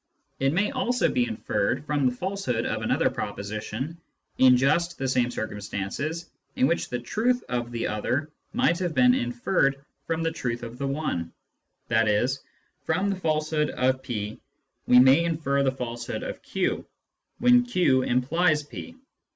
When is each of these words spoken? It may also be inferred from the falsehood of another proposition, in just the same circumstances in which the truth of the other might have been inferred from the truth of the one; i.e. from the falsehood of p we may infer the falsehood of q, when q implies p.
It 0.39 0.51
may 0.51 0.71
also 0.71 1.07
be 1.09 1.27
inferred 1.27 1.85
from 1.85 2.07
the 2.07 2.15
falsehood 2.15 2.65
of 2.65 2.81
another 2.81 3.07
proposition, 3.11 3.99
in 4.39 4.57
just 4.57 4.97
the 4.97 5.07
same 5.07 5.29
circumstances 5.29 6.27
in 6.55 6.65
which 6.65 6.89
the 6.89 6.97
truth 6.97 7.43
of 7.49 7.69
the 7.71 7.85
other 7.85 8.31
might 8.51 8.79
have 8.79 8.95
been 8.95 9.13
inferred 9.13 9.85
from 10.07 10.23
the 10.23 10.31
truth 10.31 10.63
of 10.63 10.79
the 10.79 10.87
one; 10.87 11.31
i.e. 11.91 12.27
from 12.83 13.11
the 13.11 13.15
falsehood 13.15 13.69
of 13.69 14.01
p 14.01 14.39
we 14.87 14.97
may 14.97 15.23
infer 15.23 15.61
the 15.61 15.71
falsehood 15.71 16.23
of 16.23 16.41
q, 16.41 16.83
when 17.37 17.63
q 17.63 18.01
implies 18.01 18.63
p. 18.63 18.95